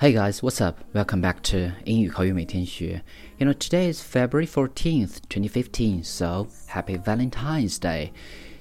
[0.00, 0.76] Hey guys, what's up?
[0.92, 3.02] Welcome back to 英语口语每天学.
[3.38, 8.10] You know, today is February 14th, 2015, so happy Valentine's Day.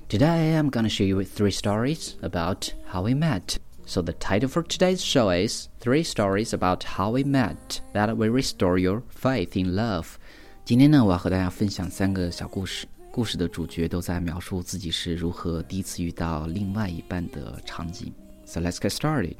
[0.07, 3.57] Today I'm gonna share you with three stories about how we met.
[3.85, 8.31] So the title for today's show is Three Stories About How We Met That Will
[8.31, 10.15] Restore Your Faith in Love.
[10.63, 12.87] 今天呢，我要和大家分享三个小故事。
[13.11, 18.13] 故事的主角都在描述自己是如何第一次遇到另外一半的场景。
[18.45, 19.35] So let's get started.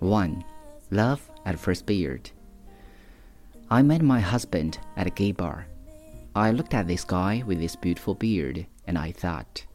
[0.00, 0.44] 1.
[0.90, 2.30] Love at First Beard.
[3.70, 5.66] I met my husband at a gay bar.
[6.34, 9.66] I looked at this guy with this beautiful beard and I thought,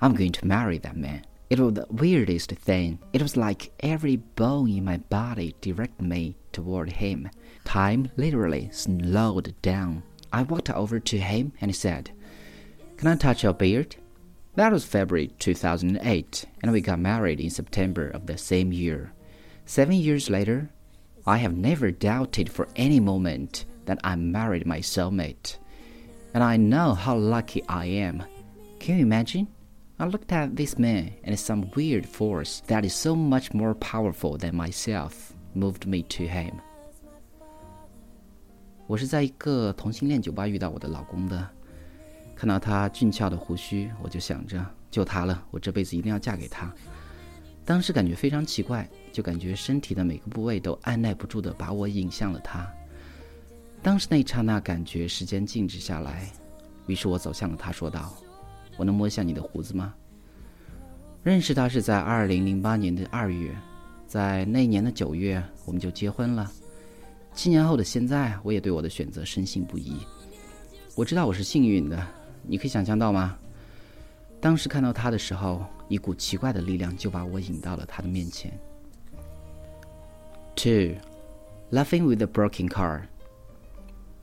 [0.00, 1.24] I'm going to marry that man.
[1.50, 2.98] It was the weirdest thing.
[3.12, 7.28] It was like every bone in my body directed me toward him.
[7.64, 10.02] Time literally slowed down.
[10.32, 12.10] I walked over to him and he said,
[12.96, 13.96] Can I touch your beard?
[14.54, 19.12] That was February 2008, and we got married in September of the same year.
[19.67, 20.69] Seven years later,
[21.25, 25.57] I have never doubted for any moment that I married my soulmate.
[26.33, 28.23] And I know how lucky I am.
[28.79, 29.47] Can you imagine?
[29.99, 34.37] I looked at this man, and some weird force that is so much more powerful
[34.37, 36.55] than myself moved me to him.
[38.87, 41.47] 我是在一个同性恋酒吧遇到我的老公的。
[42.35, 46.73] 看到他俊俏的胡须，我就想着，就他了，我这辈子一定要嫁给他。
[47.68, 52.66] 当时感觉非常奇怪，就感觉身体的每个部位都按耐不住的把我引向了他。
[53.82, 56.32] 当时那一刹那，感觉时间静止下来，
[56.86, 58.16] 于是我走向了他，说道
[58.78, 59.94] ：“我能摸一下你的胡子吗？”
[61.22, 63.54] 认识他是在二零零八年的二月，
[64.06, 66.50] 在那年的九月，我们就结婚了。
[67.34, 69.94] 七年后的现在，我也对我的选择深信不疑。
[70.94, 72.02] 我知道我是幸运的，
[72.44, 73.36] 你可以想象到吗？
[74.39, 75.65] 当时看到他的时候。
[75.93, 78.51] 一股奇怪的力量就把我引到了他的面前。
[80.55, 80.95] Two,
[81.71, 83.03] laughing with a broken car.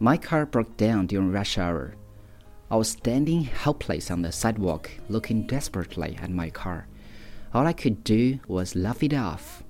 [0.01, 1.93] My car broke down during rush hour.
[2.69, 6.87] I was standing helpless on the sidewalk, looking desperately at my car.
[7.53, 9.63] All I could do was laugh it off.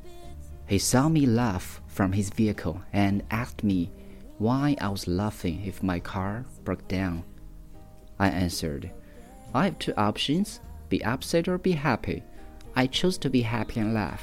[0.67, 3.91] He saw me laugh from his vehicle and asked me
[4.39, 7.25] why I was laughing if my car broke down.
[8.19, 8.91] I answered,
[9.55, 12.23] I have two options be upset or be happy.
[12.75, 14.23] I chose to be happy and laugh.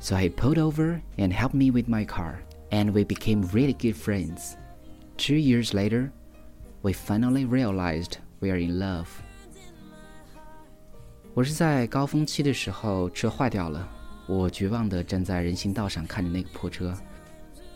[0.00, 2.40] So he pulled over and helped me with my car,
[2.70, 4.56] and we became really good friends.
[5.16, 6.10] Two years later,
[6.82, 9.06] we finally realized we are in love.
[11.34, 13.88] 我是在高峰期的时候车坏掉了，
[14.26, 16.94] 我绝望地站在人行道上看着那个破车，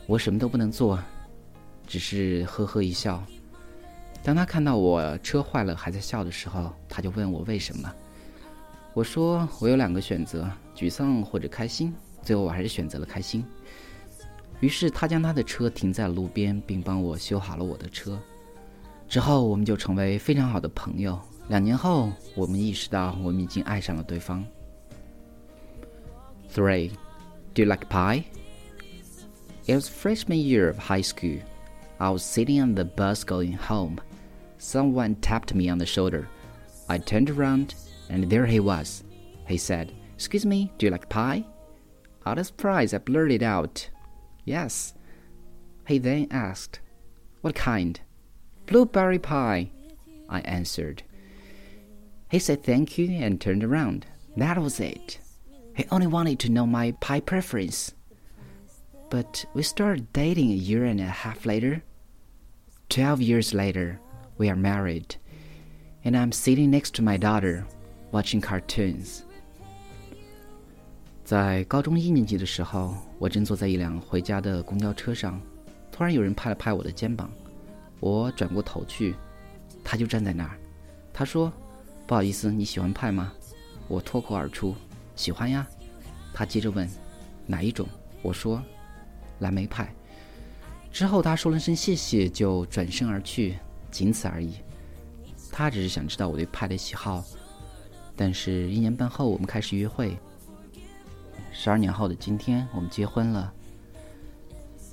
[0.06, 0.98] 我什么都不能做，
[1.86, 3.22] 只是呵呵一笑。
[4.23, 7.93] 当他看到我车坏了还在笑的时候，他就问我为什么。
[8.93, 11.93] 我说我有两个选择，沮丧或者开心。
[12.21, 13.45] 最后我还是选择了开心。
[14.61, 18.17] 于是他将他的车停在路边，并帮我修好了我的车。
[19.09, 21.19] 之后我们就成为非常好的朋友。
[21.49, 24.41] 两年后，我们意识到我们已经爱上了对方。
[26.53, 26.91] Three,
[27.53, 28.23] do you like pie?
[29.65, 31.39] It was freshman year of high school.
[31.97, 33.97] I was sitting on the bus going home.
[34.63, 36.29] Someone tapped me on the shoulder.
[36.87, 37.75] I turned around,
[38.07, 39.03] and there he was.
[39.45, 41.45] He said, Excuse me, do you like pie?
[42.25, 43.89] Out of surprise, I blurted out,
[44.45, 44.93] Yes.
[45.85, 46.79] He then asked,
[47.41, 47.99] What kind?
[48.65, 49.69] Blueberry pie,
[50.29, 51.03] I answered.
[52.31, 54.05] He said thank you and turned around.
[54.37, 55.19] That was it.
[55.75, 57.93] He only wanted to know my pie preference.
[59.09, 61.83] But we started dating a year and a half later.
[62.87, 63.99] Twelve years later,
[64.43, 65.15] we are married,
[66.03, 67.63] and I'm sitting next to my daughter,
[68.11, 69.21] watching cartoons.
[71.23, 75.39] 在高中一年级的时候，我正坐在一辆回家的公交车上，
[75.93, 77.31] 突然有人拍了拍我的肩膀，
[78.01, 79.15] 我转过头去，
[79.81, 80.59] 他就站在那儿。
[81.13, 81.51] 他说
[82.05, 83.31] ：“不好意思，你喜欢派吗？”
[83.87, 84.75] 我脱口而出
[85.15, 85.65] ：“喜欢呀。”
[86.33, 86.85] 他接着问
[87.47, 87.87] ：“哪一种？”
[88.21, 88.61] 我说
[89.39, 89.89] ：“蓝莓派。”
[90.91, 93.57] 之后他说了声谢谢，就转身而去。
[93.92, 94.54] 仅此而已。
[95.50, 97.24] 他只是想知道我对派的喜好，
[98.14, 100.16] 但是，一年半后我们开始约会。
[101.52, 103.52] 十二年后的今天，我们结婚了。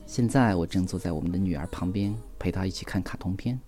[0.08, 3.60] 现在我正坐在我们的女儿旁边，陪她一起看卡通片。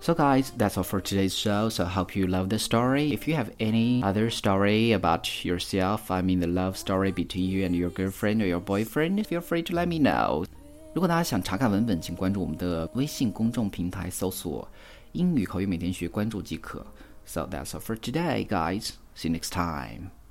[0.00, 1.68] So guys, that's all for today's show.
[1.68, 3.12] So I hope you love the story.
[3.12, 7.66] If you have any other story about yourself, I mean the love story between you
[7.66, 10.46] and your girlfriend or your boyfriend, feel free to let me know.
[10.93, 14.67] 如果大家想查看文本，请关注我们的微信公众平台，搜索
[15.13, 16.85] “英语口语每天学”，关注即可。
[17.25, 18.91] So that's all for today, guys.
[19.15, 20.22] See you next time.